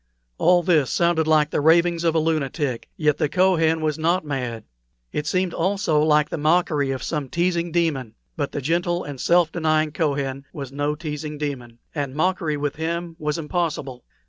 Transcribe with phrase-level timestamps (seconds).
[0.39, 4.63] All this sounded like the ravings of a lunatic, yet the Kohen was not mad.
[5.11, 9.51] It seemed also like the mockery of some teasing demon; but the gentle and self
[9.51, 14.03] denying Kohen was no teasing demon, and mockery with him was impossible.